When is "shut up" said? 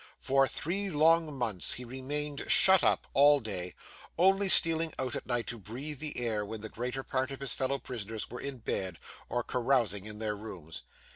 2.47-3.05